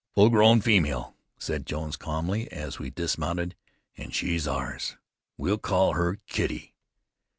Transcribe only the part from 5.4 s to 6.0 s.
call